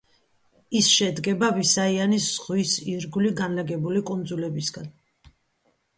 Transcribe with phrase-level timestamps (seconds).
[0.79, 4.93] ის შედგება ვისაიანის ზღვის ირგვლივ განლაგებული კუნძულებისგან.